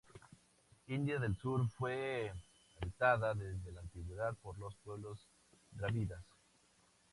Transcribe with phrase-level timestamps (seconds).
[0.87, 2.33] India del Sur fue
[2.81, 5.27] habitada desde la antigüedad por los pueblos
[5.69, 6.25] drávidas.